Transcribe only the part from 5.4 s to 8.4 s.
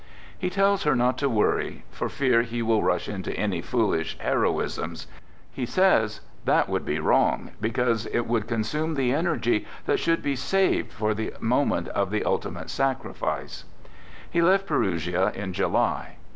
He says:" That would be wrong, because it